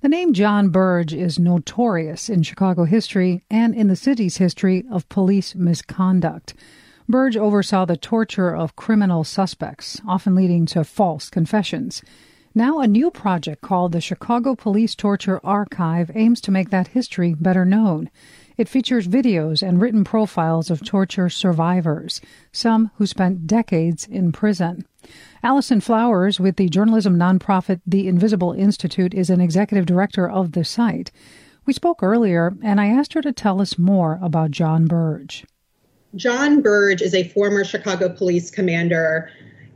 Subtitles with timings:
[0.00, 5.08] The name John Burge is notorious in Chicago history and in the city's history of
[5.08, 6.54] police misconduct.
[7.08, 12.00] Burge oversaw the torture of criminal suspects, often leading to false confessions.
[12.54, 17.34] Now, a new project called the Chicago Police Torture Archive aims to make that history
[17.34, 18.08] better known.
[18.58, 22.20] It features videos and written profiles of torture survivors,
[22.50, 24.84] some who spent decades in prison.
[25.44, 30.64] Alison Flowers with the journalism nonprofit The Invisible Institute is an executive director of the
[30.64, 31.12] site.
[31.66, 35.46] We spoke earlier, and I asked her to tell us more about John Burge.
[36.16, 39.30] John Burge is a former Chicago police commander,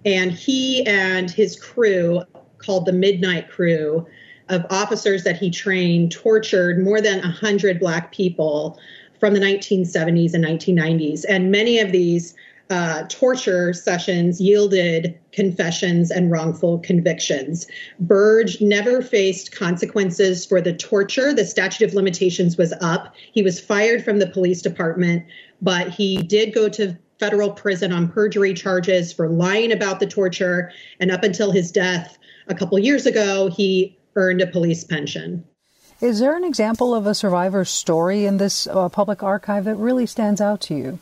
[0.04, 2.23] and he and his crew,
[2.59, 4.06] called the Midnight Crew,
[4.48, 8.78] of officers that he trained, tortured more than 100 Black people
[9.20, 11.24] from the 1970s and 1990s.
[11.28, 12.34] And many of these
[12.70, 17.66] uh, torture sessions yielded confessions and wrongful convictions.
[18.01, 21.34] Burge never faced consequences for the torture.
[21.34, 23.15] The statute of limitations was up.
[23.32, 25.24] He was fired from the police department,
[25.60, 30.73] but he did go to federal prison on perjury charges for lying about the torture.
[30.98, 35.45] And up until his death a couple years ago, he earned a police pension.
[36.01, 40.07] Is there an example of a survivor's story in this uh, public archive that really
[40.07, 40.99] stands out to you?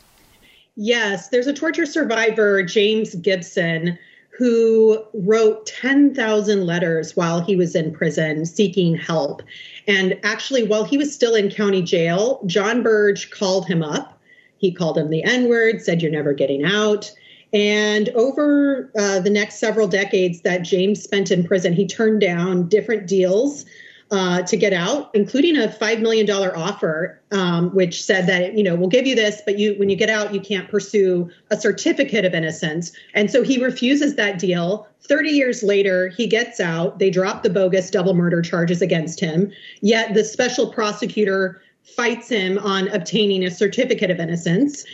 [0.75, 3.97] Yes, there's a torture survivor, James Gibson,
[4.29, 9.41] who wrote 10,000 letters while he was in prison seeking help.
[9.87, 14.19] And actually, while he was still in county jail, John Burge called him up.
[14.57, 17.11] He called him the N word, said, You're never getting out.
[17.53, 22.69] And over uh, the next several decades that James spent in prison, he turned down
[22.69, 23.65] different deals
[24.11, 28.63] uh, to get out, including a five million dollar offer, um, which said that you
[28.63, 31.57] know we'll give you this, but you when you get out, you can't pursue a
[31.57, 32.91] certificate of innocence.
[33.13, 34.85] And so he refuses that deal.
[35.01, 36.99] Thirty years later, he gets out.
[36.99, 39.51] They drop the bogus double murder charges against him.
[39.79, 44.85] Yet the special prosecutor fights him on obtaining a certificate of innocence.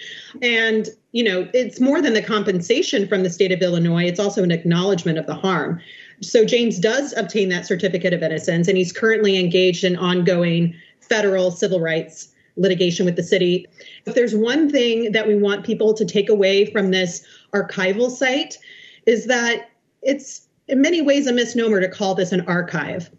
[0.42, 4.44] And, you know, it's more than the compensation from the state of Illinois, it's also
[4.44, 5.80] an acknowledgement of the harm.
[6.22, 11.52] So James does obtain that certificate of innocence, and he's currently engaged in ongoing federal
[11.52, 13.68] civil rights litigation with the city.
[14.06, 18.58] If there's one thing that we want people to take away from this archival site,
[19.06, 19.70] is that
[20.02, 23.12] it's in many ways a misnomer to call this an archive.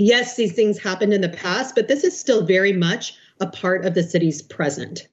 [0.00, 3.84] Yes, these things happened in the past, but this is still very much a part
[3.84, 5.06] of the city's present.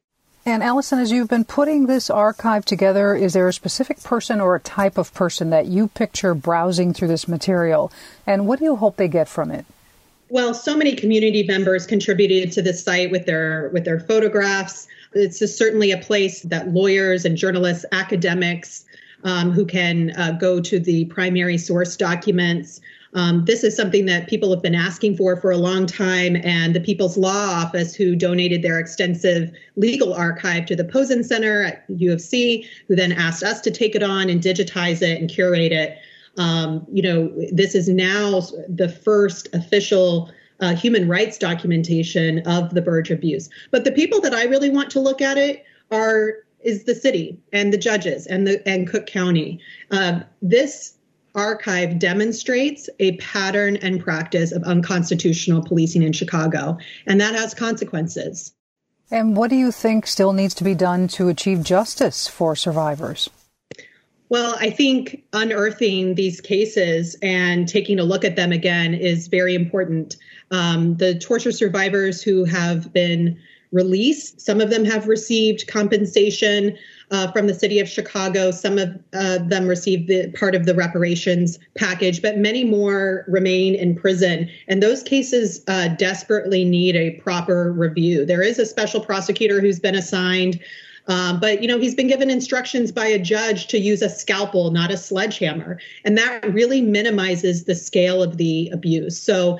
[0.46, 4.56] And Alison, as you've been putting this archive together, is there a specific person or
[4.56, 7.92] a type of person that you picture browsing through this material?
[8.26, 9.66] And what do you hope they get from it?
[10.30, 14.88] Well, so many community members contributed to this site with their with their photographs.
[15.12, 18.86] It's certainly a place that lawyers and journalists, academics,
[19.26, 22.80] um, who can uh, go to the primary source documents,
[23.18, 26.76] um, this is something that people have been asking for for a long time, and
[26.76, 31.84] the People's Law Office, who donated their extensive legal archive to the Pozen Center at
[31.88, 35.32] U of C, who then asked us to take it on and digitize it and
[35.32, 35.98] curate it.
[36.38, 40.30] Um, you know, this is now the first official
[40.60, 43.50] uh, human rights documentation of the Burge abuse.
[43.72, 47.40] But the people that I really want to look at it are is the city
[47.52, 49.60] and the judges and the and Cook County.
[49.90, 50.97] Uh, this
[51.38, 58.54] archive demonstrates a pattern and practice of unconstitutional policing in Chicago, and that has consequences.
[59.10, 63.30] And what do you think still needs to be done to achieve justice for survivors?
[64.30, 69.56] Well, I think unearthing these cases and taking a look at them again is very
[69.56, 70.18] important.
[70.52, 73.40] Um, the torture survivors who have been
[73.72, 76.78] released, some of them have received compensation
[77.12, 78.52] uh, from the city of Chicago.
[78.52, 83.76] Some of uh, them received the part of the reparations package, but many more remain
[83.76, 84.50] in prison.
[84.68, 88.26] And those cases uh, desperately need a proper review.
[88.26, 90.60] There is a special prosecutor who's been assigned.
[91.10, 94.72] Um, but you know he's been given instructions by a judge to use a scalpel,
[94.72, 99.18] not a sledgehammer, and that really minimizes the scale of the abuse.
[99.18, 99.58] So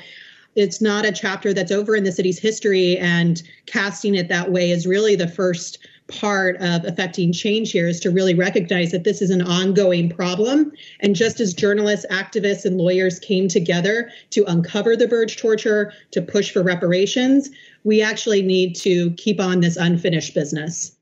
[0.58, 4.72] it's not a chapter that's over in the city's history, and casting it that way
[4.72, 5.78] is really the first
[6.08, 10.72] part of affecting change here is to really recognize that this is an ongoing problem.
[11.02, 16.22] And just as journalists, activists, and lawyers came together to uncover the Burge torture, to
[16.22, 17.50] push for reparations,
[17.84, 20.97] we actually need to keep on this unfinished business.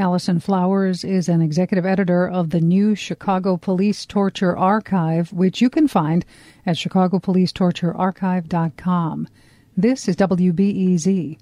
[0.00, 5.68] Alison Flowers is an executive editor of the new Chicago Police Torture Archive, which you
[5.68, 6.24] can find
[6.64, 9.28] at chicagopolicetorturearchive.com.
[9.76, 11.36] This is WBEZ.